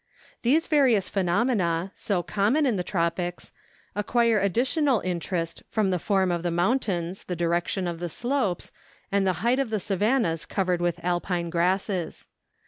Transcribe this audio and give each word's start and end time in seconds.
These 0.41 0.65
various 0.65 1.07
phenomena, 1.09 1.91
so 1.93 2.23
common 2.23 2.65
in 2.65 2.75
the 2.75 2.83
tropics, 2.83 3.51
ac¬ 3.95 4.03
quire 4.07 4.39
additional 4.39 4.99
interest 5.01 5.61
from 5.69 5.91
the 5.91 5.99
form 5.99 6.31
of 6.31 6.41
the 6.41 6.49
moun¬ 6.49 6.79
tains, 6.79 7.27
the 7.27 7.35
direction 7.35 7.87
of 7.87 7.99
the 7.99 8.09
slopes, 8.09 8.71
and 9.11 9.27
the 9.27 9.33
height 9.45 9.59
of 9.59 9.69
the 9.69 9.79
savannahs 9.79 10.47
covered 10.47 10.81
with 10.81 10.99
Alpine 11.05 11.51
grasses. 11.51 12.29